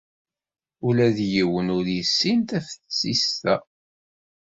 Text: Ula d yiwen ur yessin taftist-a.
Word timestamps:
Ula 0.87 1.07
d 1.15 1.17
yiwen 1.31 1.67
ur 1.77 1.85
yessin 1.95 2.39
taftist-a. 2.49 3.55